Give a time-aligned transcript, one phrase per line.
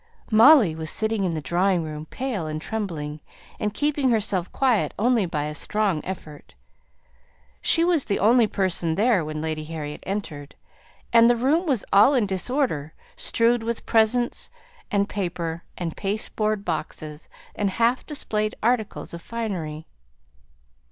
[0.31, 3.19] Molly was sitting in the drawing room pale and trembling,
[3.59, 6.55] and keeping herself quiet only by a strong effort.
[7.61, 10.55] She was the only person there when Lady Harriet entered:
[11.13, 14.49] the room was all in disorder, strewed with presents
[14.89, 19.85] and paper, and pasteboard boxes, and half displayed articles of finery.